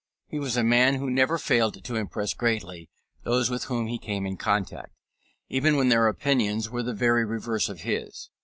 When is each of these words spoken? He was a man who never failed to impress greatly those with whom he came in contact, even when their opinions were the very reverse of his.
He 0.29 0.39
was 0.39 0.57
a 0.57 0.63
man 0.63 0.95
who 0.95 1.11
never 1.11 1.37
failed 1.37 1.83
to 1.83 1.95
impress 1.95 2.33
greatly 2.33 2.89
those 3.21 3.51
with 3.51 3.65
whom 3.65 3.85
he 3.85 3.99
came 3.99 4.25
in 4.25 4.35
contact, 4.35 4.95
even 5.47 5.77
when 5.77 5.89
their 5.89 6.07
opinions 6.07 6.71
were 6.71 6.81
the 6.81 6.91
very 6.95 7.23
reverse 7.23 7.69
of 7.69 7.81
his. 7.81 8.31